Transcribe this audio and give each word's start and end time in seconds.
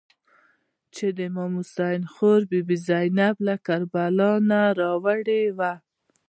چې 0.95 1.05
د 1.17 1.17
امام 1.29 1.51
حسین 1.59 2.01
خور 2.13 2.41
بي 2.49 2.61
بي 2.67 2.77
زینب 2.87 3.35
له 3.47 3.55
کربلا 3.67 4.31
نه 4.49 4.61
راوړې 4.79 5.43
وه. 5.57 5.73